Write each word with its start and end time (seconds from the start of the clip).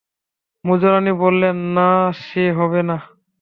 মেজোরানী 0.65 1.11
বললেন, 1.13 1.57
না, 1.75 1.89
সে 2.21 2.43
হবে 2.51 2.81
না। 2.83 2.97